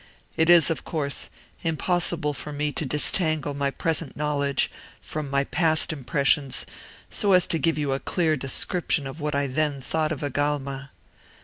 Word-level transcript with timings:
It 0.35 0.49
is, 0.49 0.71
of 0.71 0.83
course, 0.83 1.29
impossible 1.61 2.33
for 2.33 2.51
me 2.51 2.71
to 2.71 2.87
disentangle 2.87 3.53
my 3.53 3.69
present 3.69 4.17
knowledge 4.17 4.71
from 4.99 5.29
my 5.29 5.43
past 5.43 5.93
impressions 5.93 6.65
so 7.11 7.33
as 7.33 7.45
to 7.45 7.59
give 7.59 7.77
you 7.77 7.93
a 7.93 7.99
clear 7.99 8.35
description 8.35 9.05
of 9.05 9.21
what 9.21 9.35
I 9.35 9.45
then 9.45 9.79
thought 9.79 10.11
of 10.11 10.23
Agalma. 10.23 10.89